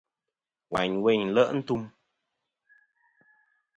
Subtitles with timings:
[0.71, 1.83] Wayn weyn nle' ntum.